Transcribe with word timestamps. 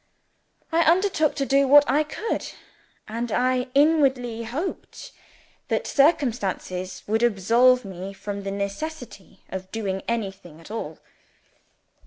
I 0.71 0.81
undertook 0.81 1.35
to 1.35 1.45
do 1.45 1.67
what 1.67 1.87
I 1.87 2.03
could 2.03 2.53
and 3.07 3.31
I 3.31 3.67
inwardly 3.75 4.45
hoped 4.45 5.11
that 5.67 5.85
circumstances 5.85 7.03
would 7.05 7.21
absolve 7.21 7.85
me 7.85 8.11
from 8.11 8.41
the 8.41 8.49
necessity 8.49 9.43
of 9.49 9.71
doing 9.71 10.01
anything 10.07 10.59
at 10.59 10.71
all. 10.71 10.97